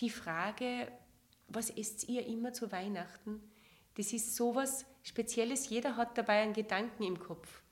[0.00, 0.90] die Frage,
[1.48, 3.42] was esst ihr immer zu Weihnachten?
[3.94, 5.68] Das ist so was Spezielles.
[5.68, 7.62] Jeder hat dabei einen Gedanken im Kopf.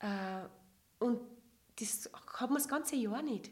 [0.00, 0.42] Äh,
[0.98, 1.20] und
[1.78, 3.50] das hat man das ganze Jahr nicht.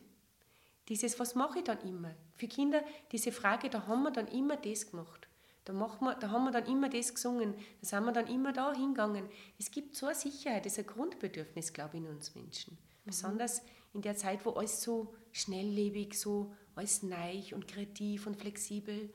[0.88, 2.14] Dieses, was mache ich dann immer?
[2.34, 2.82] Für Kinder,
[3.12, 5.28] diese Frage, da haben wir dann immer das gemacht.
[5.64, 7.54] Da, machen wir, da haben wir dann immer das gesungen.
[7.80, 9.28] Da sind wir dann immer da hingegangen.
[9.58, 12.74] Es gibt so eine Sicherheit, das ist ein Grundbedürfnis, glaube ich, in uns Menschen.
[12.74, 13.06] Mhm.
[13.06, 13.62] Besonders
[13.92, 19.12] in der Zeit, wo alles so schnelllebig, so alles neich und kreativ und flexibel.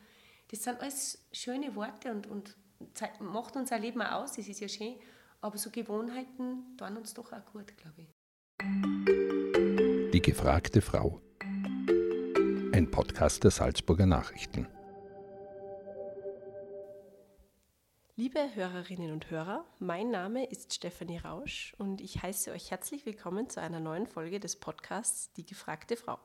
[0.52, 2.56] Das sind alles schöne Worte und, und
[3.20, 4.96] macht unser Leben auch aus, das ist ja schön.
[5.42, 8.14] Aber so Gewohnheiten tun uns doch auch gut, glaube ich.
[10.12, 11.22] Die gefragte Frau.
[12.72, 14.68] Ein Podcast der Salzburger Nachrichten.
[18.16, 23.50] Liebe Hörerinnen und Hörer, mein Name ist Stefanie Rausch und ich heiße euch herzlich willkommen
[23.50, 26.20] zu einer neuen Folge des Podcasts Die gefragte Frau.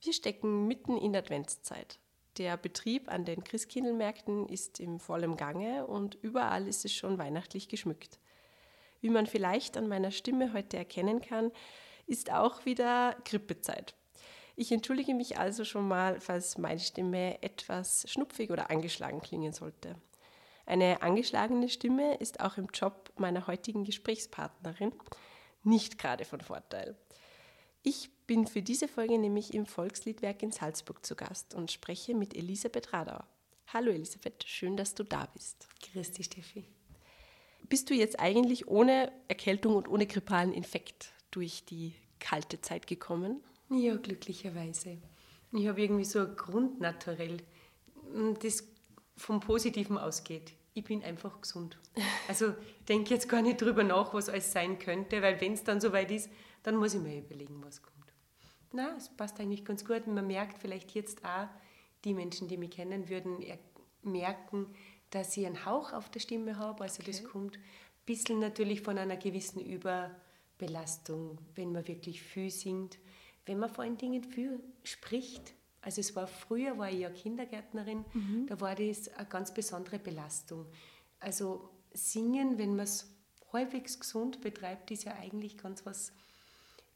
[0.00, 1.98] Wir stecken mitten in der Adventszeit.
[2.36, 7.68] Der Betrieb an den Christkindlmärkten ist im vollen Gange und überall ist es schon weihnachtlich
[7.68, 8.20] geschmückt.
[9.00, 11.50] Wie man vielleicht an meiner Stimme heute erkennen kann,
[12.06, 13.96] ist auch wieder Grippezeit.
[14.54, 19.96] Ich entschuldige mich also schon mal, falls meine Stimme etwas schnupfig oder angeschlagen klingen sollte.
[20.64, 24.92] Eine angeschlagene Stimme ist auch im Job meiner heutigen Gesprächspartnerin
[25.64, 26.96] nicht gerade von Vorteil.
[27.82, 32.36] Ich bin für diese Folge nämlich im Volksliedwerk in Salzburg zu Gast und spreche mit
[32.36, 33.26] Elisabeth Radauer.
[33.68, 35.68] Hallo Elisabeth, schön, dass du da bist.
[35.92, 36.64] Grüß dich, Steffi.
[37.68, 43.42] Bist du jetzt eigentlich ohne Erkältung und ohne grippalen Infekt durch die kalte Zeit gekommen?
[43.70, 44.98] Ja, glücklicherweise.
[45.52, 47.38] Ich habe irgendwie so ein Grundnaturell,
[48.40, 48.64] das
[49.16, 51.76] vom Positiven ausgeht ich bin einfach gesund.
[52.28, 52.54] Also
[52.88, 56.10] denke jetzt gar nicht drüber nach, was alles sein könnte, weil wenn es dann soweit
[56.10, 56.28] ist,
[56.62, 57.94] dann muss ich mir überlegen, was kommt.
[58.72, 60.06] Na, es passt eigentlich ganz gut.
[60.06, 61.48] man merkt vielleicht jetzt auch,
[62.04, 63.38] die Menschen, die mich kennen würden,
[64.02, 64.66] merken,
[65.10, 66.84] dass ich einen Hauch auf der Stimme habe.
[66.84, 67.10] Also okay.
[67.10, 67.62] das kommt ein
[68.06, 72.98] bisschen natürlich von einer gewissen Überbelastung, wenn man wirklich viel singt,
[73.46, 78.04] wenn man vor allen Dingen viel spricht also es war früher, war ich ja Kindergärtnerin,
[78.12, 78.46] mhm.
[78.46, 80.66] da war das eine ganz besondere Belastung.
[81.20, 83.10] Also Singen, wenn man es
[83.52, 86.12] halbwegs gesund betreibt, ist ja eigentlich ganz was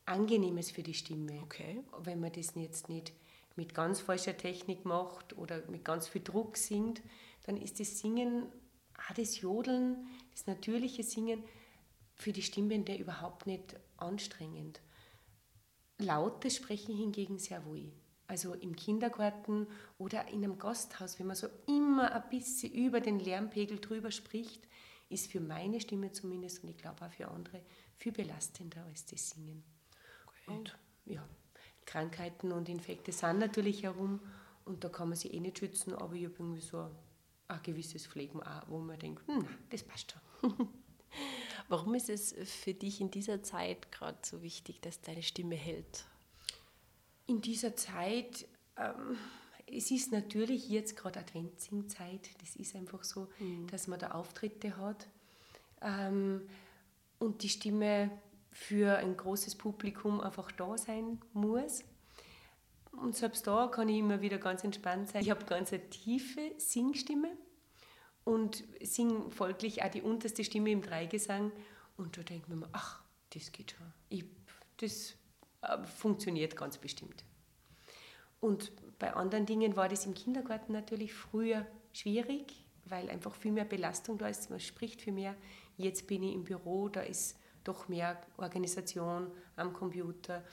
[0.05, 1.41] Angenehmes für die Stimme.
[1.43, 1.83] Okay.
[1.99, 3.13] Wenn man das jetzt nicht
[3.57, 7.03] mit ganz falscher Technik macht oder mit ganz viel Druck singt,
[7.45, 8.47] dann ist das Singen,
[8.97, 11.43] auch das Jodeln, das natürliche Singen
[12.15, 14.81] für die Stimmende überhaupt nicht anstrengend.
[15.99, 17.93] Lautes Sprechen hingegen sehr wohl
[18.33, 19.67] also im Kindergarten
[19.99, 24.67] oder in einem Gasthaus, wenn man so immer ein bisschen über den Lärmpegel drüber spricht,
[25.11, 27.61] ist für meine Stimme zumindest und ich glaube auch für andere
[27.99, 29.63] viel belastender als das Singen.
[30.47, 31.27] Und ja,
[31.87, 34.21] Krankheiten und Infekte sind natürlich herum
[34.65, 36.91] und da kann man sich eh nicht schützen, aber ich habe irgendwie so
[37.49, 40.69] ein gewisses Pflegen wo man denkt, hm, das passt schon.
[41.69, 46.07] Warum ist es für dich in dieser Zeit gerade so wichtig, dass deine Stimme hält?
[47.27, 49.17] in dieser Zeit, ähm,
[49.67, 53.67] es ist natürlich jetzt gerade Adventsingzeit, das ist einfach so, mhm.
[53.69, 55.09] dass man da Auftritte hat
[55.81, 56.43] ähm,
[57.19, 58.11] und die Stimme
[58.53, 61.85] für ein großes Publikum einfach da sein muss.
[62.93, 65.23] Und selbst da kann ich immer wieder ganz entspannt sein.
[65.23, 67.31] Ich habe ganz eine tiefe Singstimme
[68.25, 71.51] und singe folglich auch die unterste Stimme im Dreigesang.
[71.97, 73.93] Und da denkt man mir, ach, das geht schon.
[74.11, 74.25] Ich,
[74.77, 75.15] das
[75.63, 77.25] äh, funktioniert ganz bestimmt.
[78.41, 83.65] Und bei anderen Dingen war das im Kindergarten natürlich früher schwierig, weil einfach viel mehr
[83.65, 85.35] Belastung da ist, man spricht viel mehr.
[85.77, 90.45] Jetzt bin ich im Büro, da ist doch mehr Organisation am Computer.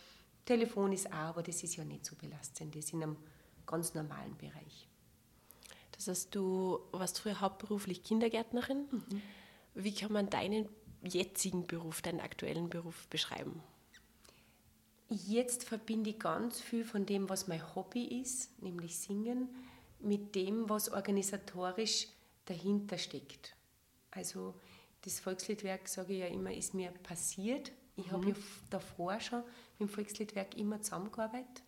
[0.45, 3.17] Telefon ist auch, aber das ist ja nicht so belastend, das ist in einem
[3.65, 4.87] ganz normalen Bereich.
[5.91, 8.87] Das heißt, du warst früher hauptberuflich Kindergärtnerin.
[8.89, 9.21] Mhm.
[9.75, 10.67] Wie kann man deinen
[11.03, 13.61] jetzigen Beruf, deinen aktuellen Beruf beschreiben?
[15.09, 19.49] Jetzt verbinde ich ganz viel von dem, was mein Hobby ist, nämlich Singen,
[19.99, 22.07] mit dem, was organisatorisch
[22.45, 23.55] dahinter steckt.
[24.11, 24.53] Also
[25.01, 27.71] das Volksliedwerk, sage ich ja immer, ist mir passiert.
[27.95, 28.11] Ich mhm.
[28.11, 28.35] habe ja
[28.69, 29.43] davor schon
[29.77, 31.63] mit dem Volksliedwerk immer zusammengearbeitet,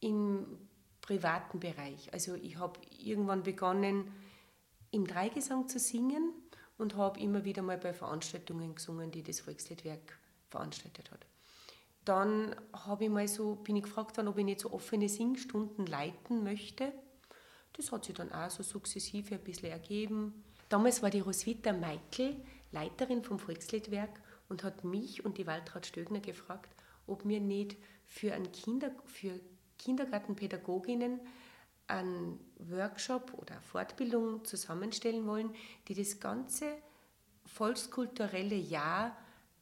[0.00, 0.68] im
[1.00, 2.12] privaten Bereich.
[2.12, 4.12] Also ich habe irgendwann begonnen,
[4.90, 6.32] im Dreigesang zu singen
[6.78, 11.26] und habe immer wieder mal bei Veranstaltungen gesungen, die das Volksliedwerk veranstaltet hat.
[12.04, 15.86] Dann habe ich mal so, bin ich gefragt worden, ob ich nicht so offene Singstunden
[15.86, 16.92] leiten möchte.
[17.72, 20.44] Das hat sich dann auch so sukzessive ein bisschen ergeben.
[20.68, 22.36] Damals war die Roswitha Meikel
[22.72, 26.74] Leiterin vom Volksliedwerk und hat mich und die Waltraud Stögner gefragt,
[27.06, 29.40] ob wir nicht für, ein Kinder, für
[29.78, 31.20] Kindergartenpädagoginnen
[31.86, 35.54] einen Workshop oder Fortbildung zusammenstellen wollen,
[35.88, 36.66] die das ganze
[37.44, 39.16] volkskulturelle Jahr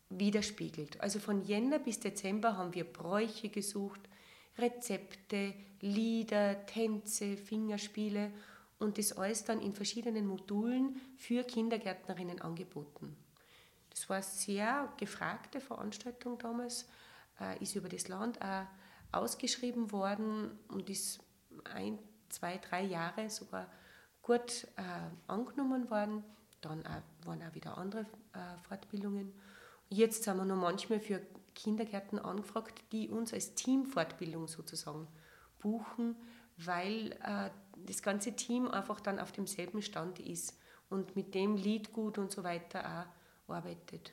[0.09, 1.01] widerspiegelt.
[1.01, 4.01] Also von Jänner bis Dezember haben wir Bräuche gesucht,
[4.57, 8.33] Rezepte, Lieder, Tänze, Fingerspiele
[8.85, 13.17] und das alles dann in verschiedenen Modulen für Kindergärtnerinnen angeboten.
[13.91, 16.87] Das war eine sehr gefragte Veranstaltung damals,
[17.41, 18.67] äh, ist über das Land auch
[19.13, 21.21] ausgeschrieben worden und ist
[21.73, 21.99] ein,
[22.29, 23.71] zwei, drei Jahre sogar
[24.23, 24.83] gut äh,
[25.29, 26.25] angenommen worden.
[26.61, 26.83] Dann
[27.25, 28.03] waren auch wieder andere
[28.33, 29.33] äh, Fortbildungen.
[29.89, 31.21] Jetzt sind wir noch manchmal für
[31.55, 35.07] Kindergärten angefragt, die uns als Teamfortbildung sozusagen
[35.61, 36.17] buchen,
[36.57, 37.17] weil
[37.77, 40.59] das ganze Team einfach dann auf demselben Stand ist
[40.91, 43.07] und mit dem Liedgut und so weiter
[43.49, 44.13] auch arbeitet.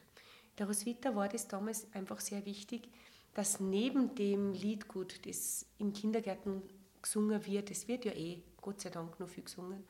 [0.57, 2.89] Der Roswitha war das damals einfach sehr wichtig,
[3.33, 6.61] dass neben dem Liedgut, das im Kindergarten
[7.01, 9.83] gesungen wird, es wird ja eh, Gott sei Dank, noch viel gesungen,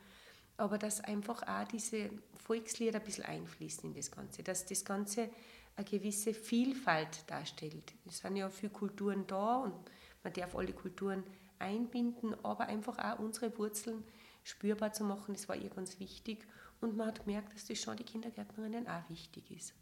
[0.56, 2.10] aber dass einfach auch diese
[2.44, 5.30] Volkslieder ein bisschen einfließen in das Ganze, dass das Ganze
[5.76, 7.94] eine gewisse Vielfalt darstellt.
[8.06, 9.74] Es sind ja viele Kulturen da und
[10.22, 11.24] man darf alle Kulturen
[11.62, 14.04] einbinden, aber einfach auch unsere Wurzeln
[14.44, 16.46] spürbar zu machen, das war ihr ganz wichtig.
[16.80, 19.74] Und man hat gemerkt, dass das schon die Kindergärtnerinnen auch wichtig ist.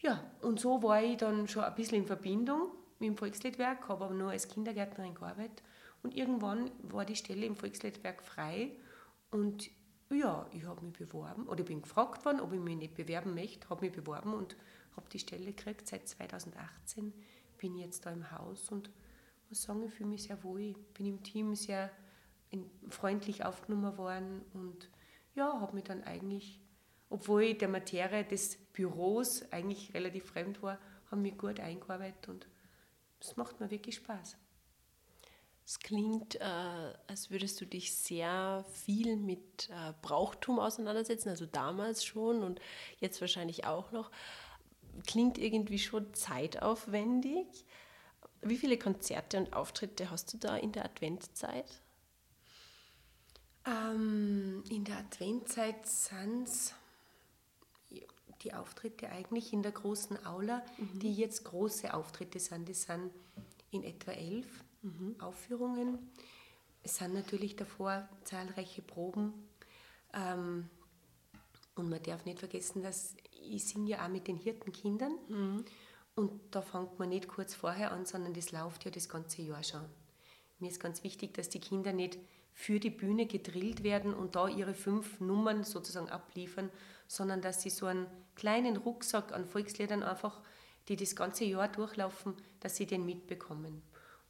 [0.00, 2.70] Ja, und so war ich dann schon ein bisschen in Verbindung
[3.00, 5.62] mit dem Volksliedwerk, habe aber nur als Kindergärtnerin gearbeitet.
[6.02, 8.70] Und irgendwann war die Stelle im Volksliedwerk frei
[9.30, 9.70] und
[10.10, 13.68] ja, ich habe mich beworben oder bin gefragt worden, ob ich mich nicht bewerben möchte,
[13.68, 14.56] habe mich beworben und
[14.96, 15.86] habe die Stelle gekriegt.
[15.86, 17.12] Seit 2018
[17.58, 18.90] bin ich jetzt da im Haus und
[19.48, 20.74] muss sagen, ich fühle mich sehr wohl.
[20.94, 21.90] Bin im Team sehr
[22.88, 24.88] freundlich aufgenommen worden und
[25.34, 26.60] ja, habe mich dann eigentlich,
[27.10, 30.78] obwohl ich der Materie des Büros eigentlich relativ fremd war,
[31.10, 32.46] habe mich gut eingearbeitet und
[33.20, 34.36] es macht mir wirklich Spaß.
[35.64, 42.04] Es klingt, äh, als würdest du dich sehr viel mit äh, Brauchtum auseinandersetzen, also damals
[42.04, 42.58] schon und
[43.00, 44.10] jetzt wahrscheinlich auch noch.
[45.06, 47.66] Klingt irgendwie schon zeitaufwendig.
[48.42, 51.80] Wie viele Konzerte und Auftritte hast du da in der Adventzeit?
[53.66, 56.74] Ähm, in der Adventzeit sind es
[58.42, 60.98] die Auftritte eigentlich in der großen Aula, mhm.
[61.00, 62.68] die jetzt große Auftritte sind.
[62.68, 63.10] Das sind
[63.70, 64.46] in etwa elf
[64.82, 65.16] mhm.
[65.18, 66.10] Aufführungen.
[66.82, 69.34] Es sind natürlich davor zahlreiche Proben.
[70.12, 70.70] Ähm,
[71.74, 75.14] und man darf nicht vergessen, dass ich singe ja auch mit den Hirtenkindern.
[75.28, 75.64] Mhm.
[76.18, 79.62] Und da fängt man nicht kurz vorher an, sondern das läuft ja das ganze Jahr
[79.62, 79.84] schon.
[80.58, 82.18] Mir ist ganz wichtig, dass die Kinder nicht
[82.52, 86.70] für die Bühne gedrillt werden und da ihre fünf Nummern sozusagen abliefern,
[87.06, 90.40] sondern dass sie so einen kleinen Rucksack an Volksliedern einfach,
[90.88, 93.80] die das ganze Jahr durchlaufen, dass sie den mitbekommen.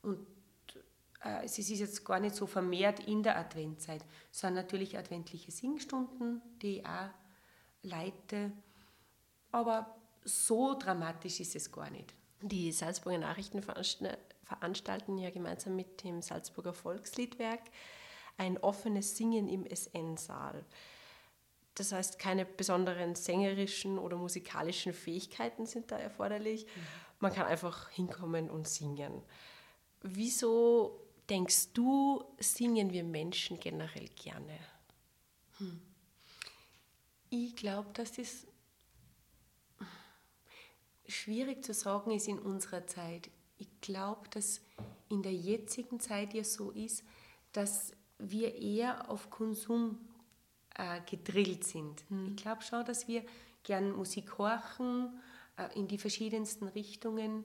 [0.02, 0.26] Und
[1.24, 6.42] äh, es ist jetzt gar nicht so vermehrt in der Adventzeit, sondern natürlich adventliche Singstunden,
[6.60, 7.08] die ich auch
[7.82, 8.52] leite.
[9.52, 9.97] Aber
[10.28, 12.14] so dramatisch ist es gar nicht.
[12.42, 17.62] Die Salzburger Nachrichten veranstalten ja gemeinsam mit dem Salzburger Volksliedwerk
[18.36, 20.64] ein offenes Singen im SN-Saal.
[21.74, 26.66] Das heißt, keine besonderen sängerischen oder musikalischen Fähigkeiten sind da erforderlich.
[26.66, 26.70] Mhm.
[27.20, 29.22] Man kann einfach hinkommen und singen.
[30.02, 34.58] Wieso denkst du, singen wir Menschen generell gerne?
[35.58, 35.80] Hm.
[37.30, 38.46] Ich glaube, dass das
[41.08, 43.30] schwierig zu sagen ist in unserer Zeit.
[43.58, 44.60] Ich glaube, dass
[45.08, 47.02] in der jetzigen Zeit ja so ist,
[47.52, 49.98] dass wir eher auf Konsum
[50.74, 52.08] äh, gedrillt sind.
[52.10, 52.28] Mhm.
[52.30, 53.24] Ich glaube schon, dass wir
[53.62, 55.18] gern Musik horchen
[55.56, 57.44] äh, in die verschiedensten Richtungen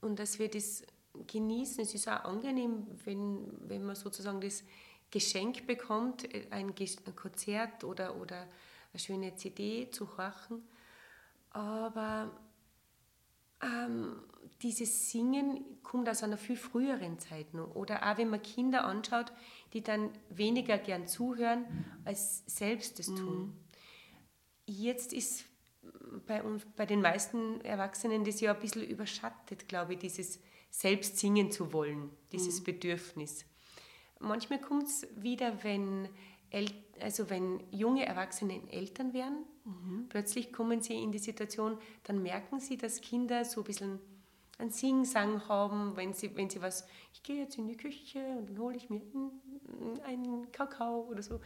[0.00, 0.82] und dass wir das
[1.26, 1.82] genießen.
[1.82, 4.64] Es ist auch angenehm, wenn, wenn man sozusagen das
[5.10, 8.46] Geschenk bekommt, äh, ein, ein Konzert oder, oder
[8.92, 10.62] eine schöne CD zu horchen.
[11.50, 12.30] Aber
[13.62, 14.16] ähm,
[14.62, 17.74] dieses Singen kommt aus einer viel früheren Zeit noch.
[17.74, 19.32] Oder auch wenn man Kinder anschaut,
[19.72, 21.64] die dann weniger gern zuhören,
[22.04, 23.46] als selbst tun.
[23.46, 23.52] Mhm.
[24.66, 25.44] Jetzt ist
[26.26, 30.40] bei, uns, bei den meisten Erwachsenen das ja ein bisschen überschattet, glaube ich, dieses
[30.70, 32.64] selbst singen zu wollen, dieses mhm.
[32.64, 33.44] Bedürfnis.
[34.20, 36.08] Manchmal kommt es wieder, wenn,
[37.00, 40.06] also wenn junge Erwachsene Eltern werden, mhm.
[40.08, 43.98] plötzlich kommen sie in die Situation, dann merken sie, dass Kinder so ein bisschen
[44.58, 48.50] einen Singsang haben, wenn sie, wenn sie was, ich gehe jetzt in die Küche und
[48.50, 49.00] dann hole ich mir
[50.04, 51.40] einen Kakao oder so,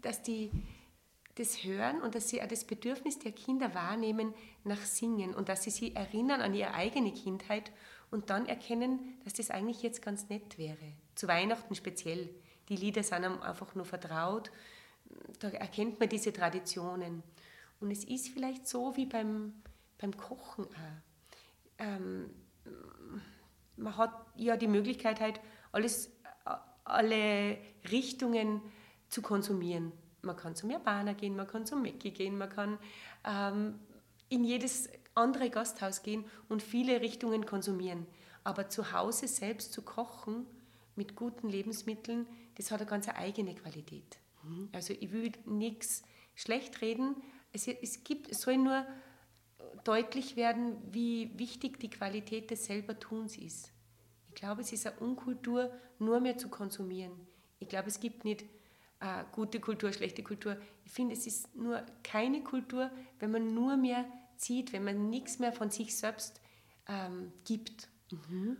[0.00, 0.50] dass die
[1.36, 4.32] das hören und dass sie auch das Bedürfnis der Kinder wahrnehmen
[4.64, 7.72] nach Singen und dass sie sie erinnern an ihre eigene Kindheit
[8.10, 10.92] und dann erkennen, dass das eigentlich jetzt ganz nett wäre.
[11.14, 12.30] Zu Weihnachten speziell.
[12.68, 14.50] Die Lieder sind einem einfach nur vertraut.
[15.38, 17.22] Da erkennt man diese Traditionen.
[17.80, 19.62] Und es ist vielleicht so wie beim,
[19.98, 21.78] beim Kochen auch.
[21.78, 22.30] Ähm,
[23.76, 25.40] man hat ja die Möglichkeit, halt
[25.72, 26.10] alles,
[26.84, 27.58] alle
[27.90, 28.62] Richtungen
[29.08, 29.92] zu konsumieren.
[30.22, 32.78] Man kann zum Japaner gehen, man kann zum Mecki gehen, man kann
[33.24, 33.78] ähm,
[34.28, 38.06] in jedes andere Gasthaus gehen und viele Richtungen konsumieren.
[38.42, 40.46] Aber zu Hause selbst zu kochen
[40.96, 44.18] mit guten Lebensmitteln, das hat eine ganz eigene Qualität.
[44.42, 44.68] Mhm.
[44.72, 46.02] Also ich will nichts
[46.34, 47.16] schlecht reden.
[47.52, 48.86] Es, es, gibt, es soll nur
[49.84, 53.72] deutlich werden, wie wichtig die Qualität des Selbertuns ist.
[54.28, 57.12] Ich glaube, es ist eine Unkultur, nur mehr zu konsumieren.
[57.58, 58.42] Ich glaube, es gibt nicht
[59.00, 60.58] äh, gute Kultur, schlechte Kultur.
[60.84, 64.04] Ich finde, es ist nur keine Kultur, wenn man nur mehr
[64.36, 66.40] zieht, wenn man nichts mehr von sich selbst
[66.88, 67.88] ähm, gibt.
[68.10, 68.58] Mhm.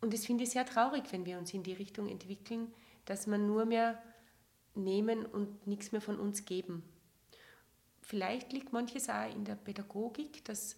[0.00, 2.72] Und das finde ich sehr traurig, wenn wir uns in die Richtung entwickeln,
[3.06, 4.00] dass man nur mehr
[4.74, 6.82] nehmen und nichts mehr von uns geben.
[8.02, 10.76] Vielleicht liegt manches auch in der Pädagogik, dass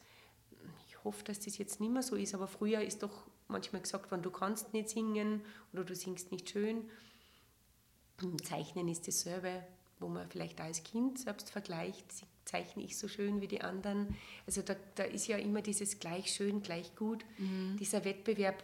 [0.87, 4.11] ich hoffe, dass das jetzt nicht mehr so ist, aber früher ist doch manchmal gesagt
[4.11, 5.43] worden, du kannst nicht singen
[5.73, 6.89] oder du singst nicht schön.
[8.43, 9.65] Zeichnen ist dasselbe,
[10.01, 12.07] wo man vielleicht als Kind selbst vergleicht,
[12.45, 14.17] zeichne ich so schön wie die anderen.
[14.47, 17.77] Also da, da ist ja immer dieses gleich schön, gleich gut, mhm.
[17.79, 18.63] dieser Wettbewerb,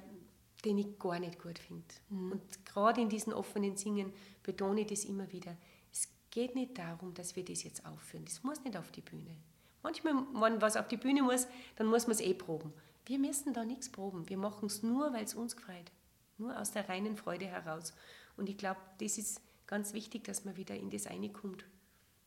[0.64, 1.84] den ich gar nicht gut finde.
[2.08, 2.32] Mhm.
[2.32, 5.56] Und gerade in diesen offenen Singen betone ich das immer wieder.
[5.92, 8.24] Es geht nicht darum, dass wir das jetzt aufführen.
[8.24, 9.36] Das muss nicht auf die Bühne.
[9.82, 12.72] Manchmal, wenn was auf die Bühne muss, dann muss man es eh proben.
[13.06, 14.28] Wir müssen da nichts proben.
[14.28, 15.92] Wir machen es nur, weil es uns gefreut.
[16.38, 17.92] Nur aus der reinen Freude heraus.
[18.36, 21.64] Und ich glaube, das ist ganz wichtig, dass man wieder in das eine kommt,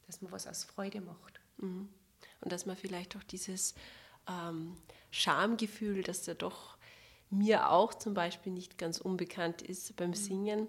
[0.06, 1.40] dass man was aus Freude macht.
[1.58, 1.90] Mhm.
[2.42, 3.74] Und dass man vielleicht auch dieses
[4.28, 4.78] ähm,
[5.12, 6.77] Schamgefühl, das ja doch
[7.30, 10.16] mir auch zum Beispiel nicht ganz unbekannt ist beim mhm.
[10.16, 10.68] Singen,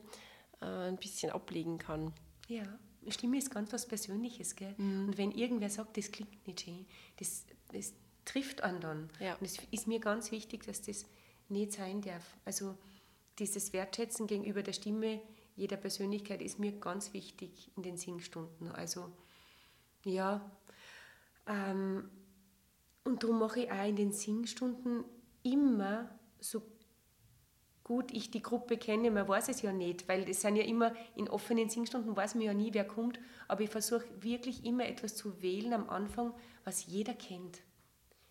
[0.61, 2.13] äh, ein bisschen ablegen kann.
[2.49, 2.65] Ja,
[3.09, 4.57] Stimme ist ganz was Persönliches.
[4.57, 4.75] Gell?
[4.77, 5.09] Mhm.
[5.09, 6.87] Und wenn irgendwer sagt, das klingt nicht schön,
[7.19, 9.11] das, das trifft einen dann.
[9.21, 9.35] Ja.
[9.37, 11.07] Und es ist mir ganz wichtig, dass das
[11.49, 12.37] nicht sein darf.
[12.45, 12.77] Also
[13.39, 15.21] dieses Wertschätzen gegenüber der Stimme
[15.59, 18.71] jeder Persönlichkeit ist mir ganz wichtig in den Singstunden.
[18.71, 19.11] Also
[20.05, 20.53] ja,
[21.49, 22.09] ähm,
[23.03, 25.05] und darum mache ich auch in den Singstunden
[25.43, 26.63] immer so
[27.89, 30.93] gut ich die Gruppe kenne, man weiß es ja nicht, weil es sind ja immer
[31.17, 33.19] in offenen Singstunden, weiß man ja nie, wer kommt,
[33.49, 37.63] aber ich versuche wirklich immer etwas zu wählen am Anfang, was jeder kennt.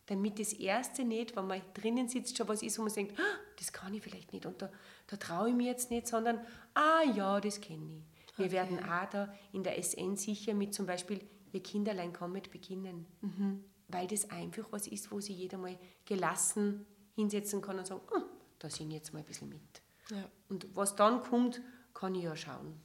[0.05, 3.39] Damit das Erste nicht, wenn man drinnen sitzt, schon was ist, wo man denkt, ah,
[3.57, 4.71] das kann ich vielleicht nicht und da,
[5.07, 6.39] da traue ich mir jetzt nicht, sondern,
[6.75, 8.37] ah ja, das kenne ich.
[8.37, 8.55] Wir okay.
[8.55, 11.19] werden auch da in der SN sicher mit zum Beispiel
[11.51, 13.07] ihr Kinderlein kommet beginnen.
[13.21, 13.63] Mhm.
[13.87, 16.85] Weil das einfach was ist, wo sich jeder mal gelassen
[17.17, 18.21] hinsetzen kann und sagen, oh,
[18.59, 19.81] da singe ich jetzt mal ein bisschen mit.
[20.11, 20.29] Ja.
[20.49, 21.61] Und was dann kommt,
[21.93, 22.79] kann ich ja schauen.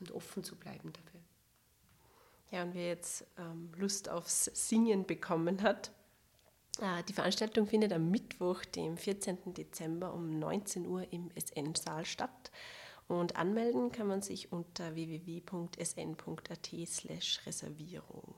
[0.00, 1.20] Und offen zu bleiben dafür.
[2.50, 5.90] Ja, und wer jetzt ähm, Lust aufs Singen bekommen hat,
[6.80, 9.54] äh, die Veranstaltung findet am Mittwoch, dem 14.
[9.54, 12.52] Dezember um 19 Uhr im SN-Saal statt.
[13.08, 16.72] Und anmelden kann man sich unter www.sn.at
[17.46, 18.34] Reservierung.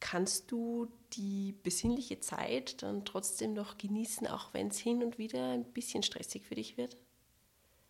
[0.00, 5.52] Kannst du die besinnliche Zeit dann trotzdem noch genießen, auch wenn es hin und wieder
[5.52, 6.96] ein bisschen stressig für dich wird?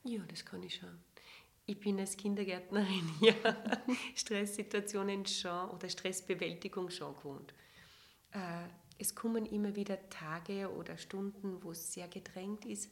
[0.05, 0.99] Ja, das kann ich schon.
[1.67, 3.35] Ich bin als Kindergärtnerin ja
[4.15, 7.55] Stresssituationen schon oder Stressbewältigung schon gewohnt.
[8.31, 12.91] Äh, es kommen immer wieder Tage oder Stunden, wo es sehr gedrängt ist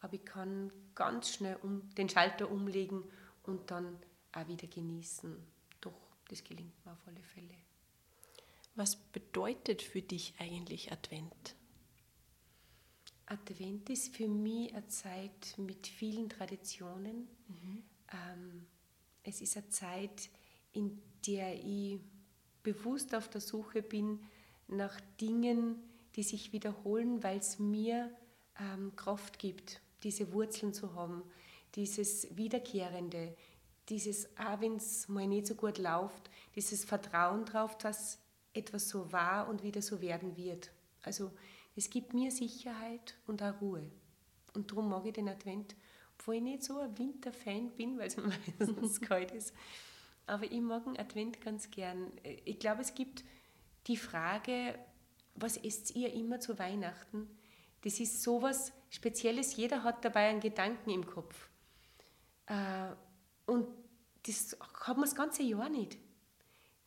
[0.00, 3.04] aber ich kann ganz schnell um, den Schalter umlegen
[3.42, 3.98] und dann
[4.32, 5.36] auch wieder genießen.
[5.80, 7.54] Doch, das gelingt mir auf alle Fälle.
[8.76, 11.56] Was bedeutet für dich eigentlich Advent?
[13.26, 17.26] Advent ist für mich eine Zeit mit vielen Traditionen.
[17.48, 17.82] Mhm.
[18.12, 18.66] Ähm,
[19.24, 20.30] es ist eine Zeit,
[20.72, 21.98] in der ich
[22.62, 24.20] bewusst auf der Suche bin
[24.68, 25.82] nach Dingen,
[26.14, 28.14] die sich wiederholen, weil es mir
[28.60, 31.24] ähm, Kraft gibt diese Wurzeln zu haben,
[31.74, 33.36] dieses Wiederkehrende,
[33.88, 38.18] dieses, auch wenn es mal nicht so gut läuft, dieses Vertrauen darauf, dass
[38.56, 40.70] etwas so war und wieder so werden wird.
[41.02, 41.30] Also
[41.76, 43.90] es gibt mir Sicherheit und auch Ruhe.
[44.54, 45.76] Und darum mag ich den Advent,
[46.18, 48.16] obwohl ich nicht so ein Winterfan bin, weil es
[48.58, 49.52] meistens kalt ist.
[50.26, 52.10] Aber ich mag den Advent ganz gern.
[52.44, 53.24] Ich glaube, es gibt
[53.86, 54.78] die Frage,
[55.34, 57.28] was esst ihr immer zu Weihnachten?
[57.82, 59.56] Das ist sowas Spezielles.
[59.56, 61.48] Jeder hat dabei einen Gedanken im Kopf.
[62.46, 62.88] Äh,
[63.44, 63.68] und
[64.26, 65.98] das hat man das ganze Jahr nicht.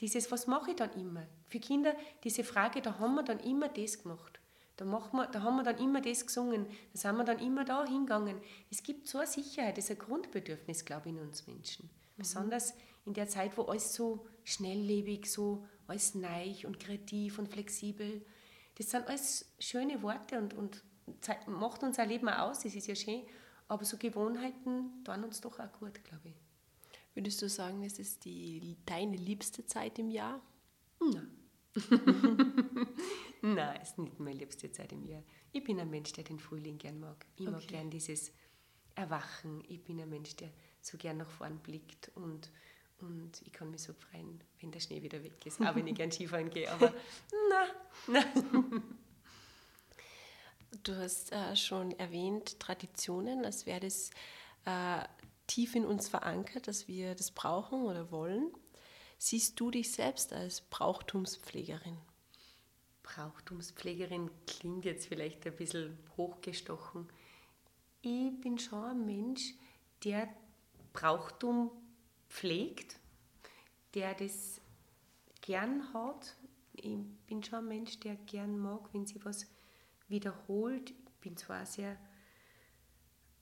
[0.01, 1.25] Dieses, was mache ich dann immer?
[1.50, 4.39] Für Kinder, diese Frage, da haben wir dann immer das gemacht.
[4.77, 7.65] Da, machen wir, da haben wir dann immer das gesungen, da sind wir dann immer
[7.65, 8.38] da hingegangen.
[8.72, 11.88] Es gibt so eine Sicherheit, das ist ein Grundbedürfnis, glaube ich, in uns Menschen.
[11.88, 12.18] Mhm.
[12.18, 12.74] Besonders
[13.06, 18.22] in der Zeit, wo alles so schnelllebig, so alles neich und kreativ und flexibel.
[18.75, 20.82] Das sind alles schöne Worte und, und
[21.48, 23.24] macht unser Leben auch aus, das ist ja schön.
[23.68, 26.36] Aber so Gewohnheiten tun uns doch auch gut, glaube ich.
[27.15, 30.41] Würdest du sagen, es ist die, deine liebste Zeit im Jahr?
[31.01, 31.38] Nein.
[33.41, 35.23] Nein, es ist nicht meine liebste Zeit im Jahr.
[35.51, 37.25] Ich bin ein Mensch, der den Frühling gern mag.
[37.35, 37.51] Ich okay.
[37.51, 38.31] mag gern dieses
[38.95, 39.63] Erwachen.
[39.67, 40.49] Ich bin ein Mensch, der
[40.81, 42.49] so gern nach vorn blickt und,
[42.99, 45.95] und ich kann mich so freuen, wenn der Schnee wieder weg ist, auch wenn ich
[45.95, 46.71] gern Skifahren gehe.
[46.71, 46.93] Aber
[47.49, 47.69] nein,
[48.07, 48.83] nein.
[50.83, 54.11] Du hast äh, schon erwähnt, Traditionen, als wäre das
[54.65, 55.03] äh,
[55.47, 58.51] tief in uns verankert, dass wir das brauchen oder wollen.
[59.21, 61.97] Siehst du dich selbst als Brauchtumspflegerin?
[63.03, 67.05] Brauchtumspflegerin klingt jetzt vielleicht ein bisschen hochgestochen.
[68.01, 69.55] Ich bin schon ein Mensch,
[70.05, 70.29] der
[70.93, 71.69] Brauchtum
[72.29, 72.97] pflegt,
[73.93, 74.61] der das
[75.41, 76.38] gern hat.
[76.71, 76.97] Ich
[77.27, 79.47] bin schon ein Mensch, der gern mag, wenn sie was
[80.07, 80.91] wiederholt.
[80.91, 81.97] Ich bin zwar sehr,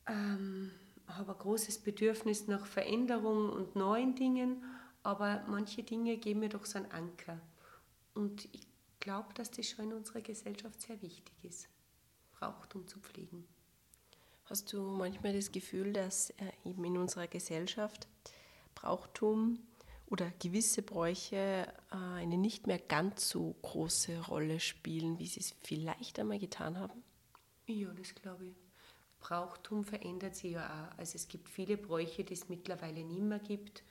[0.07, 0.71] ähm,
[1.05, 4.63] habe ein großes Bedürfnis nach Veränderung und neuen Dingen,
[5.03, 7.39] aber manche Dinge geben mir doch so einen Anker.
[8.13, 8.67] Und ich
[8.99, 11.69] glaube, dass das schon in unserer Gesellschaft sehr wichtig ist,
[12.33, 13.47] Brauchtum zu pflegen.
[14.45, 18.07] Hast du manchmal das Gefühl, dass äh, eben in unserer Gesellschaft
[18.75, 19.59] Brauchtum
[20.05, 25.53] oder gewisse Bräuche äh, eine nicht mehr ganz so große Rolle spielen, wie sie es
[25.63, 27.03] vielleicht einmal getan haben?
[27.65, 28.55] Ja, das glaube ich.
[29.19, 30.97] Brauchtum verändert sich ja auch.
[30.97, 33.83] Also es gibt viele Bräuche, die es mittlerweile nicht mehr gibt.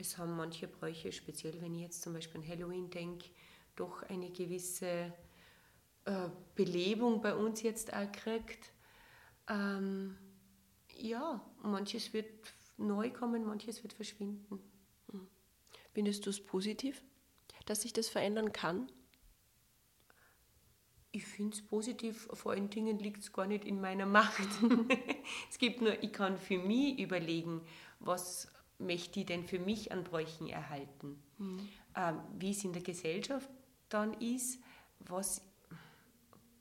[0.00, 3.28] Es haben manche Bräuche, speziell wenn ich jetzt zum Beispiel an Halloween denke,
[3.76, 5.12] doch eine gewisse
[6.06, 8.72] äh, Belebung bei uns jetzt auch gekriegt.
[9.48, 10.16] Ähm,
[10.96, 14.60] ja, manches wird neu kommen, manches wird verschwinden.
[15.10, 15.28] Hm.
[15.92, 17.02] Findest du es positiv,
[17.66, 18.90] dass sich das verändern kann?
[21.12, 24.48] Ich finde es positiv, vor allen Dingen liegt es gar nicht in meiner Macht.
[25.50, 27.62] es gibt nur, ich kann für mich überlegen,
[27.98, 28.48] was
[28.80, 31.22] möchte ich denn für mich an Bräuchen erhalten.
[31.38, 31.68] Mhm.
[31.96, 33.48] Ähm, wie es in der Gesellschaft
[33.88, 34.60] dann ist,
[35.00, 35.42] was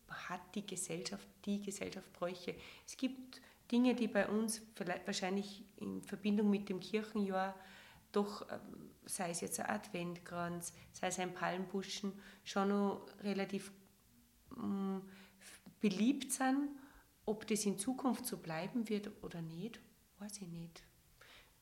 [0.07, 2.55] hat die Gesellschaft, die Gesellschaft Bräuche.
[2.85, 4.61] Es gibt Dinge, die bei uns
[5.05, 7.55] wahrscheinlich in Verbindung mit dem Kirchenjahr
[8.11, 13.71] doch, ähm, sei es jetzt ein Adventkranz, sei es ein Palmbuschen, schon noch relativ
[14.57, 15.03] ähm,
[15.79, 16.69] beliebt sind.
[17.25, 19.79] Ob das in Zukunft so bleiben wird oder nicht,
[20.17, 20.88] weiß ich nicht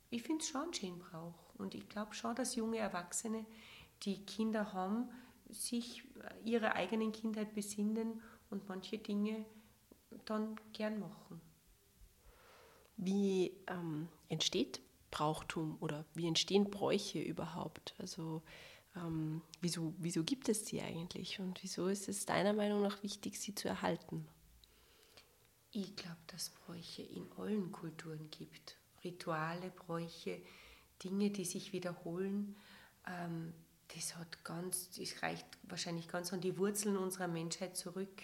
[0.10, 1.34] ich finde es schon schön Brauch.
[1.58, 3.46] Und ich glaube schon, dass junge Erwachsene,
[4.04, 5.10] die Kinder haben,
[5.50, 6.04] sich
[6.43, 9.46] ihrer eigenen Kindheit besinnen und manche Dinge
[10.26, 11.41] dann gern machen.
[12.98, 17.96] Wie ähm, entsteht Brauchtum oder wie entstehen Bräuche überhaupt?
[17.98, 18.41] Also
[18.96, 23.39] ähm, wieso, wieso gibt es sie eigentlich und wieso ist es deiner Meinung nach wichtig,
[23.39, 24.28] sie zu erhalten?
[25.72, 28.78] Ich glaube, dass Bräuche in allen Kulturen gibt.
[29.03, 30.41] Rituale, Bräuche,
[31.03, 32.55] Dinge, die sich wiederholen,
[33.05, 33.53] ähm,
[33.95, 38.23] das hat ganz, das reicht wahrscheinlich ganz an die Wurzeln unserer Menschheit zurück.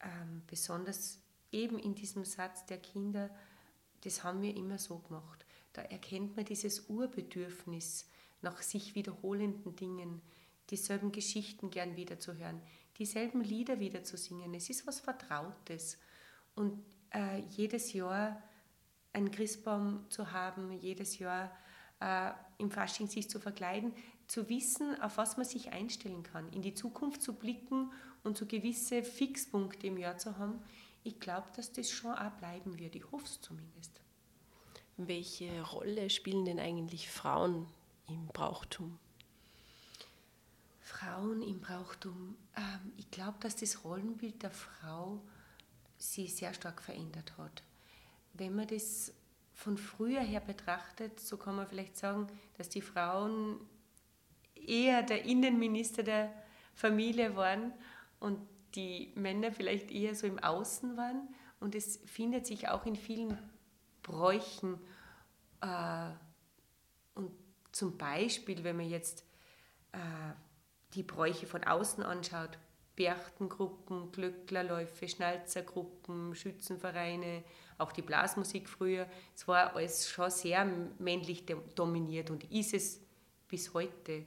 [0.00, 1.18] Ähm, besonders
[1.50, 3.30] eben in diesem Satz der Kinder,
[4.02, 5.44] das haben wir immer so gemacht.
[5.72, 8.08] Da erkennt man dieses Urbedürfnis
[8.42, 10.22] nach sich wiederholenden Dingen,
[10.70, 12.62] dieselben Geschichten gern wiederzuhören,
[12.98, 14.54] dieselben Lieder wieder zu singen.
[14.54, 15.98] Es ist was Vertrautes.
[16.54, 18.42] Und äh, jedes Jahr
[19.12, 21.50] einen Christbaum zu haben, jedes Jahr
[22.00, 23.92] äh, im Fasching sich zu verkleiden,
[24.26, 27.92] zu wissen, auf was man sich einstellen kann, in die Zukunft zu blicken
[28.22, 30.62] und so gewisse Fixpunkte im Jahr zu haben.
[31.02, 32.94] Ich glaube, dass das schon auch bleiben wird.
[32.94, 34.00] Ich hoffe es zumindest.
[34.96, 37.66] Welche Rolle spielen denn eigentlich Frauen
[38.06, 38.98] im Brauchtum?
[40.80, 42.36] Frauen im Brauchtum.
[42.56, 45.22] Ähm, ich glaube, dass das Rollenbild der Frau
[45.96, 47.62] sich sehr stark verändert hat
[48.32, 49.12] wenn man das
[49.54, 53.60] von früher her betrachtet, so kann man vielleicht sagen, dass die Frauen
[54.54, 56.32] eher der Innenminister der
[56.74, 57.72] Familie waren
[58.18, 58.38] und
[58.74, 61.28] die Männer vielleicht eher so im Außen waren.
[61.58, 63.36] Und es findet sich auch in vielen
[64.02, 64.80] Bräuchen.
[65.60, 66.10] Äh,
[67.14, 67.32] und
[67.72, 69.24] zum Beispiel, wenn man jetzt
[69.92, 69.98] äh,
[70.94, 72.58] die Bräuche von außen anschaut,
[73.00, 77.42] Berchtengruppen, Glöcklerläufe, Schnalzergruppen, Schützenvereine,
[77.78, 79.06] auch die Blasmusik früher.
[79.34, 83.00] Es war alles schon sehr männlich dominiert und ist es
[83.48, 84.26] bis heute.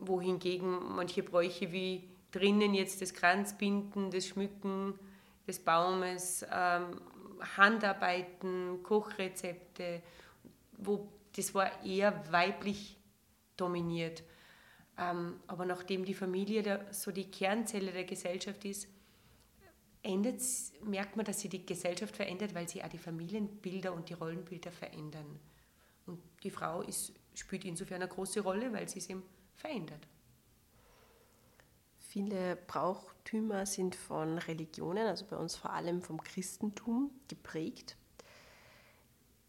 [0.00, 4.98] Wohingegen manche Bräuche wie drinnen jetzt das Kranzbinden, das Schmücken
[5.46, 7.00] des Baumes, ähm,
[7.56, 10.02] Handarbeiten, Kochrezepte,
[10.78, 12.96] wo das war eher weiblich
[13.56, 14.24] dominiert.
[14.98, 18.88] Ähm, aber nachdem die Familie so die Kernzelle der Gesellschaft ist,
[20.02, 20.40] ändert,
[20.84, 24.72] merkt man, dass sich die Gesellschaft verändert, weil sich auch die Familienbilder und die Rollenbilder
[24.72, 25.38] verändern.
[26.06, 29.22] Und die Frau ist, spielt insofern eine große Rolle, weil sie es eben
[29.54, 30.06] verändert.
[31.98, 37.96] Viele Brauchtümer sind von Religionen, also bei uns vor allem vom Christentum, geprägt.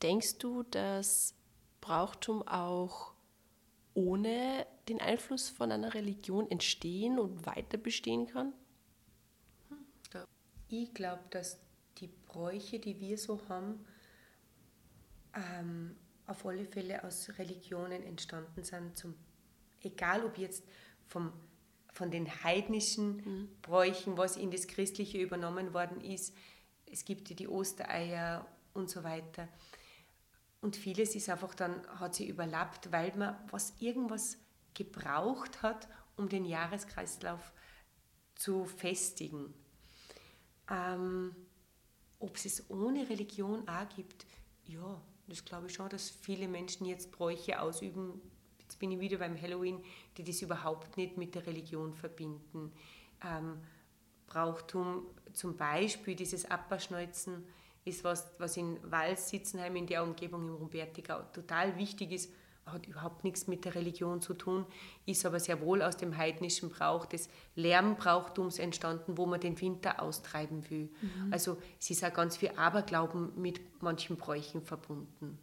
[0.01, 1.33] Denkst du, dass
[1.81, 3.12] Brauchtum auch
[3.93, 8.53] ohne den Einfluss von einer Religion entstehen und weiter bestehen kann?
[10.69, 11.59] Ich glaube, dass
[11.97, 13.85] die Bräuche, die wir so haben,
[15.35, 18.97] ähm, auf alle Fälle aus Religionen entstanden sind.
[18.97, 19.13] Zum,
[19.81, 20.63] egal ob jetzt
[21.07, 21.31] vom,
[21.91, 23.49] von den heidnischen mhm.
[23.61, 26.35] Bräuchen, was in das Christliche übernommen worden ist.
[26.91, 29.47] Es gibt ja die Ostereier und so weiter.
[30.63, 34.37] Und vieles ist einfach dann, hat sie überlappt, weil man was irgendwas
[34.73, 37.51] gebraucht hat, um den Jahreskreislauf
[38.35, 39.53] zu festigen.
[40.71, 41.35] Ähm,
[42.17, 44.25] Ob es es ohne Religion auch gibt,
[44.63, 48.21] ja, das glaube ich schon, dass viele Menschen jetzt Bräuche ausüben.
[48.61, 49.83] Jetzt bin ich wieder beim Halloween,
[50.15, 52.71] die das überhaupt nicht mit der Religion verbinden.
[53.21, 53.59] Ähm,
[54.27, 57.45] Brauchtum, zum Beispiel dieses Abwaschneuzen,
[57.85, 62.29] ist was, was in Wals, Sitzenheim, in der Umgebung im Rumbertigau total wichtig ist
[62.65, 64.65] hat überhaupt nichts mit der Religion zu tun,
[65.05, 70.01] ist aber sehr wohl aus dem heidnischen Brauch des Lärmbrauchtums entstanden, wo man den Winter
[70.01, 70.89] austreiben will.
[71.01, 71.33] Mhm.
[71.33, 75.39] Also es ist auch ganz viel Aberglauben mit manchen Bräuchen verbunden.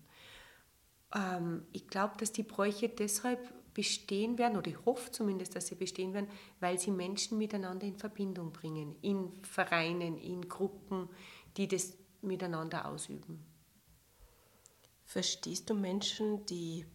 [1.14, 3.40] Ähm, ich glaube, dass die Bräuche deshalb
[3.74, 7.96] bestehen werden, oder ich hoffe zumindest, dass sie bestehen werden, weil sie Menschen miteinander in
[7.96, 11.08] Verbindung bringen, in Vereinen, in Gruppen,
[11.56, 13.44] die das miteinander ausüben.
[15.04, 16.86] Verstehst du Menschen, die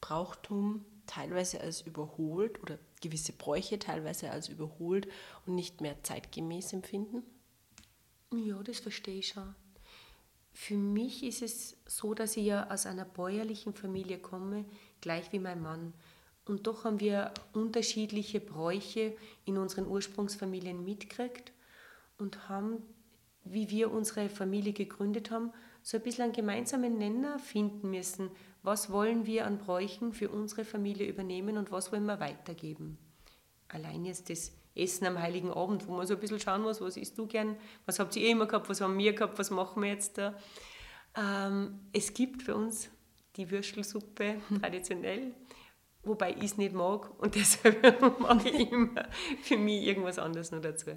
[0.00, 5.08] Brauchtum teilweise als überholt oder gewisse Bräuche teilweise als überholt
[5.46, 7.22] und nicht mehr zeitgemäß empfinden?
[8.32, 9.54] Ja, das verstehe ich schon.
[10.52, 14.64] Für mich ist es so, dass ich ja aus einer bäuerlichen Familie komme,
[15.00, 15.94] gleich wie mein Mann.
[16.44, 21.52] Und doch haben wir unterschiedliche Bräuche in unseren Ursprungsfamilien mitgekriegt
[22.18, 22.82] und haben,
[23.44, 28.30] wie wir unsere Familie gegründet haben, so ein bisschen einen gemeinsamen Nenner finden müssen,
[28.62, 32.98] was wollen wir an Bräuchen für unsere Familie übernehmen und was wollen wir weitergeben.
[33.68, 36.96] Allein jetzt das Essen am Heiligen Abend, wo man so ein bisschen schauen muss, was
[36.96, 39.90] isst du gern, was habt ihr immer gehabt, was haben wir gehabt, was machen wir
[39.90, 40.34] jetzt da.
[41.16, 42.90] Ähm, es gibt für uns
[43.36, 45.34] die Würstelsuppe traditionell,
[46.02, 49.08] wobei ich es nicht mag und deshalb mache ich immer
[49.42, 50.92] für mich irgendwas anderes noch dazu.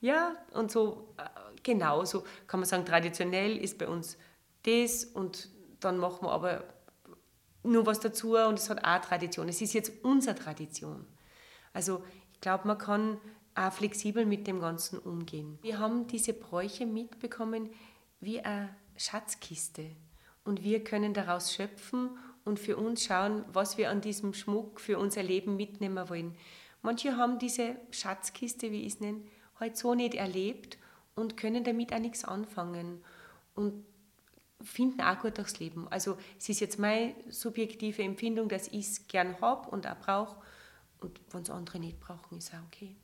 [0.00, 1.22] Ja, und so äh,
[1.62, 4.18] genauso kann man sagen, traditionell ist bei uns
[4.62, 5.48] das und
[5.80, 6.64] dann machen wir aber
[7.62, 9.48] nur was dazu und es hat auch Tradition.
[9.48, 11.06] Es ist jetzt unsere Tradition.
[11.72, 13.18] Also ich glaube, man kann
[13.54, 15.58] auch flexibel mit dem Ganzen umgehen.
[15.62, 17.70] Wir haben diese Bräuche mitbekommen
[18.20, 19.90] wie eine Schatzkiste
[20.44, 22.10] und wir können daraus schöpfen
[22.44, 26.36] und für uns schauen, was wir an diesem Schmuck für unser Leben mitnehmen wollen.
[26.82, 29.22] Manche haben diese Schatzkiste, wie ich es nenne,
[29.58, 30.78] halt so nicht erlebt
[31.14, 33.02] und können damit auch nichts anfangen.
[33.54, 33.84] Und
[34.62, 35.88] finden auch gut durchs Leben.
[35.88, 40.36] Also es ist jetzt meine subjektive Empfindung, dass ich es gern habe und auch brauche.
[41.00, 42.96] Und wenn es andere nicht brauchen, ist auch okay.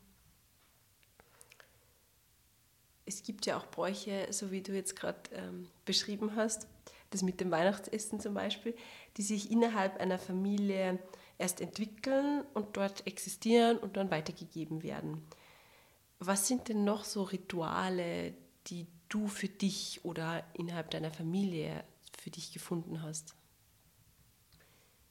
[3.05, 6.67] Es gibt ja auch Bräuche, so wie du jetzt gerade ähm, beschrieben hast,
[7.11, 8.75] das mit dem Weihnachtsessen zum Beispiel,
[9.17, 10.99] die sich innerhalb einer Familie
[11.37, 15.23] erst entwickeln und dort existieren und dann weitergegeben werden.
[16.25, 18.33] Was sind denn noch so Rituale,
[18.69, 21.83] die du für dich oder innerhalb deiner Familie
[22.17, 23.35] für dich gefunden hast?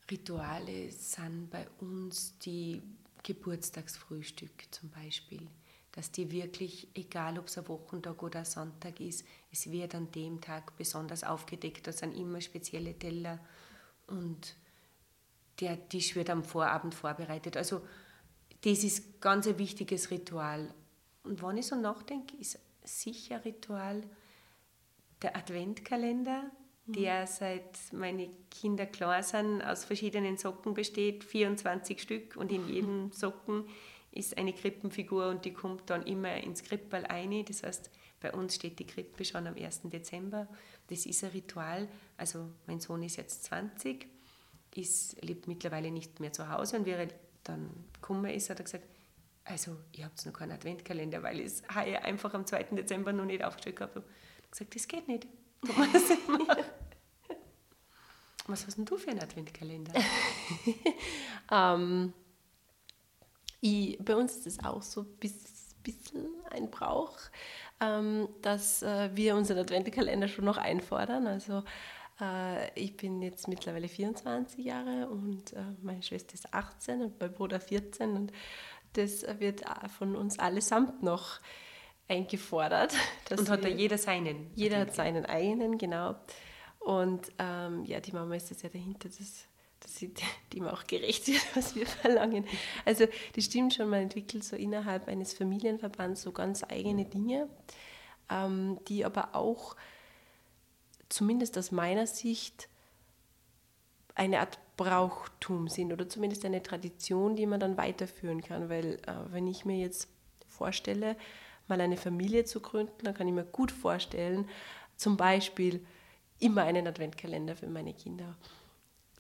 [0.10, 2.82] Rituale sind bei uns die
[3.24, 5.50] Geburtstagsfrühstück zum Beispiel.
[5.92, 10.10] Dass die wirklich, egal ob es ein Wochentag oder ein Sonntag ist, es wird an
[10.14, 11.88] dem Tag besonders aufgedeckt.
[11.88, 13.38] Da sind immer spezielle Teller
[14.08, 14.56] und
[15.60, 17.58] der Tisch wird am Vorabend vorbereitet.
[17.58, 17.82] Also
[18.62, 20.74] das ist ganz ein wichtiges Ritual.
[21.24, 24.04] Und wenn ich so nachdenke, ist sicher Ritual
[25.22, 26.52] der Adventkalender,
[26.86, 26.94] mhm.
[26.94, 33.12] der seit meine Kinder klar sind, aus verschiedenen Socken besteht, 24 Stück und in jedem
[33.12, 33.66] Socken
[34.12, 37.46] ist eine Krippenfigur und die kommt dann immer ins Krippball ein.
[37.46, 39.84] Das heißt, bei uns steht die Krippe schon am 1.
[39.86, 40.48] Dezember.
[40.88, 41.88] Das ist ein Ritual.
[42.18, 44.08] Also mein Sohn ist jetzt 20,
[44.76, 47.08] ist, lebt mittlerweile nicht mehr zu Hause und wie er
[47.44, 48.86] dann gekommen ist, hat er gesagt,
[49.44, 52.64] also ich habe noch keinen Adventkalender, weil ich es einfach am 2.
[52.72, 54.00] Dezember noch nicht aufgestellt habe.
[54.00, 55.28] Ich habe gesagt, das geht nicht.
[58.48, 59.94] Was hast denn du für einen Adventkalender?
[61.52, 62.14] ähm,
[63.62, 65.18] ich, bei uns ist es auch so ein
[65.84, 67.18] bisschen ein Brauch,
[67.80, 71.28] ähm, dass äh, wir unseren Adventkalender schon noch einfordern.
[71.28, 71.64] Also
[72.20, 77.32] äh, ich bin jetzt mittlerweile 24 Jahre und äh, meine Schwester ist 18 und mein
[77.32, 78.32] Bruder 14 und
[78.94, 79.64] das wird
[79.98, 81.40] von uns allesamt noch
[82.08, 82.94] eingefordert.
[83.30, 84.52] Und hat da jeder seinen?
[84.56, 86.16] Jeder hat seinen eigenen, genau.
[86.80, 89.46] Und ähm, ja, die Mama ist das ja dahinter, dass,
[89.80, 90.14] dass sie
[90.52, 92.46] dem auch gerecht wird, was wir verlangen.
[92.86, 97.48] Also das stimmt schon, man entwickelt so innerhalb eines Familienverbands so ganz eigene Dinge,
[98.30, 99.76] ähm, die aber auch
[101.08, 102.68] zumindest aus meiner Sicht
[104.16, 108.70] eine Art Brauchtum sind oder zumindest eine Tradition, die man dann weiterführen kann.
[108.70, 110.08] Weil äh, wenn ich mir jetzt
[110.48, 111.16] vorstelle,
[111.68, 114.50] mal eine Familie zu gründen, dann kann ich mir gut vorstellen,
[114.98, 115.86] zum Beispiel
[116.40, 118.36] immer einen Adventkalender für meine Kinder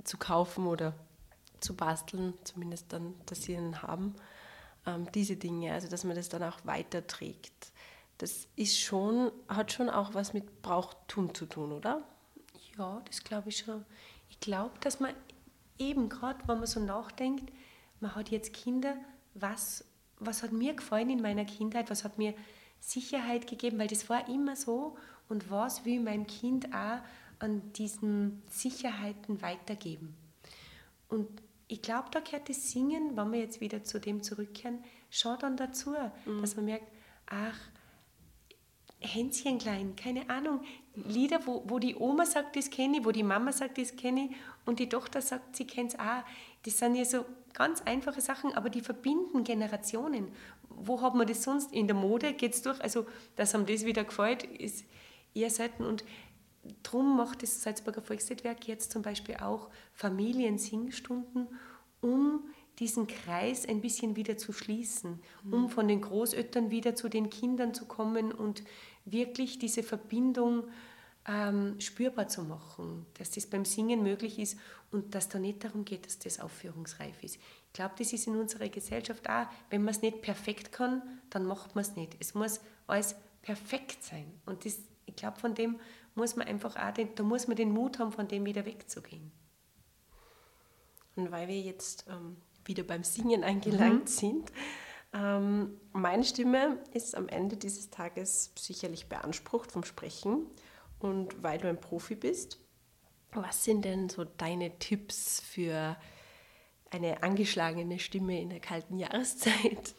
[0.03, 0.95] zu kaufen oder
[1.59, 4.15] zu basteln, zumindest dann, dass sie einen haben.
[4.87, 7.71] Ähm, diese Dinge, also dass man das dann auch weiterträgt.
[8.17, 12.03] Das ist schon, hat schon auch was mit Brauchtum zu tun, oder?
[12.77, 13.85] Ja, das glaube ich schon.
[14.29, 15.13] Ich glaube, dass man
[15.81, 17.51] eben gerade, wenn man so nachdenkt,
[17.99, 18.95] man hat jetzt Kinder,
[19.33, 19.83] was,
[20.19, 22.33] was hat mir gefallen in meiner Kindheit, was hat mir
[22.79, 24.97] Sicherheit gegeben, weil das war immer so
[25.29, 26.99] und was will mein Kind auch
[27.39, 30.15] an diesen Sicherheiten weitergeben.
[31.09, 31.27] Und
[31.67, 35.57] ich glaube, da gehört das Singen, wenn wir jetzt wieder zu dem zurückkehren, schon dann
[35.57, 36.41] dazu, mhm.
[36.41, 36.87] dass man merkt,
[37.27, 37.57] ach,
[38.99, 40.61] Hänschen klein, keine Ahnung,
[40.93, 44.25] Lieder, wo, wo die Oma sagt, das kenne ich, wo die Mama sagt, das kenne
[44.25, 46.23] ich und die Tochter sagt, sie kennt es auch.
[46.63, 50.31] Das sind ja so ganz einfache Sachen, aber die verbinden Generationen.
[50.69, 51.73] Wo hat man das sonst?
[51.73, 52.81] In der Mode geht es durch.
[52.81, 54.85] Also, dass einem das wieder gefällt, ist
[55.33, 55.83] eher selten.
[55.83, 56.03] Und
[56.83, 61.47] darum macht das Salzburger Volksliedwerk jetzt zum Beispiel auch Familiensingstunden,
[62.01, 62.43] um
[62.79, 65.19] diesen Kreis ein bisschen wieder zu schließen,
[65.51, 68.63] um von den Großeltern wieder zu den Kindern zu kommen und
[69.05, 70.63] wirklich diese Verbindung
[71.27, 74.57] ähm, spürbar zu machen, dass das beim Singen möglich ist
[74.91, 77.35] und dass da nicht darum geht, dass das aufführungsreif ist.
[77.35, 81.45] Ich glaube, das ist in unserer Gesellschaft auch, wenn man es nicht perfekt kann, dann
[81.45, 82.17] macht man es nicht.
[82.19, 84.25] Es muss alles perfekt sein.
[84.45, 85.79] Und das, ich glaube, von dem
[86.15, 89.31] muss man einfach auch, den, da muss man den Mut haben, von dem wieder wegzugehen.
[91.15, 94.07] Und weil wir jetzt ähm, wieder beim Singen angelangt mhm.
[94.07, 94.51] sind,
[95.13, 100.45] ähm, meine Stimme ist am Ende dieses Tages sicherlich beansprucht vom Sprechen.
[101.01, 102.59] Und weil du ein Profi bist,
[103.33, 105.97] was sind denn so deine Tipps für
[106.89, 109.95] eine angeschlagene Stimme in der kalten Jahreszeit?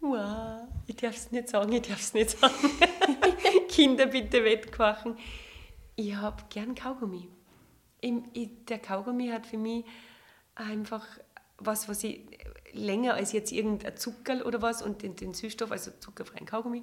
[0.00, 2.54] Wow, ich darf es nicht sagen, ich darf es nicht sagen.
[3.68, 5.18] Kinder bitte wettkochen.
[5.94, 7.28] Ich habe gern Kaugummi.
[8.02, 9.84] der Kaugummi hat für mich
[10.54, 11.06] einfach
[11.58, 12.22] was, was ich
[12.72, 16.82] länger als jetzt irgendein Zuckerl oder was und den, den Süßstoff, also zuckerfreien Kaugummi.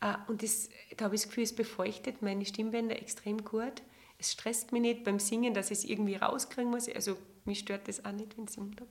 [0.00, 3.82] Äh, und das, da habe ich das Gefühl, es befeuchtet meine Stimmbänder extrem gut.
[4.18, 6.88] Es stresst mich nicht beim Singen, dass ich es irgendwie rauskriegen muss.
[6.88, 8.90] Also mich stört das auch nicht, wenn ich Mund habe.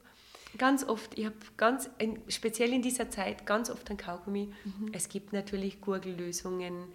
[0.57, 1.89] Ganz oft, ich habe ganz,
[2.29, 4.53] speziell in dieser Zeit, ganz oft ein Kaugummi.
[4.63, 4.89] Mhm.
[4.93, 6.85] Es gibt natürlich Gurgellösungen.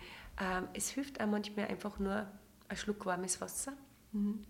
[0.40, 2.26] Ähm, es hilft auch manchmal einfach nur
[2.68, 3.74] ein Schluck warmes Wasser.
[4.12, 4.44] Mhm.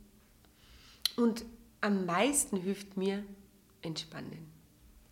[1.16, 1.44] Und
[1.80, 3.24] am meisten hilft mir
[3.82, 4.46] entspannen.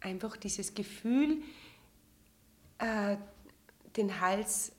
[0.01, 1.43] Einfach dieses Gefühl,
[2.79, 3.17] äh,
[3.99, 4.73] den Hals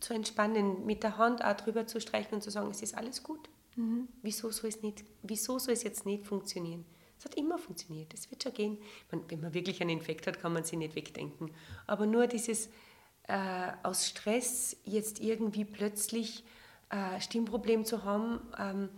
[0.00, 3.22] zu entspannen, mit der Hand auch drüber zu streichen und zu sagen, es ist alles
[3.22, 3.48] gut.
[3.76, 4.08] Mhm.
[4.22, 6.84] Wieso, soll es nicht, wieso soll es jetzt nicht funktionieren?
[7.18, 8.78] Es hat immer funktioniert, es wird schon gehen.
[9.10, 11.50] Man, wenn man wirklich einen Infekt hat, kann man sie nicht wegdenken.
[11.86, 12.68] Aber nur dieses
[13.24, 16.44] äh, aus Stress jetzt irgendwie plötzlich
[16.90, 18.88] äh, Stimmproblem zu haben, ähm,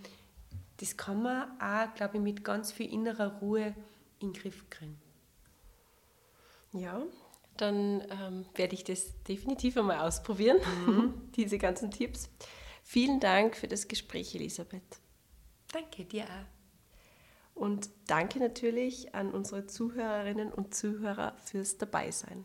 [0.77, 3.75] das kann man auch, glaube ich, mit ganz viel innerer Ruhe
[4.19, 4.99] in den Griff kriegen.
[6.73, 7.03] Ja,
[7.57, 11.15] dann ähm, werde ich das definitiv einmal ausprobieren, mhm.
[11.37, 12.31] diese ganzen Tipps.
[12.83, 15.01] Vielen Dank für das Gespräch, Elisabeth.
[15.73, 17.61] Danke dir auch.
[17.61, 22.45] Und danke natürlich an unsere Zuhörerinnen und Zuhörer fürs Dabeisein.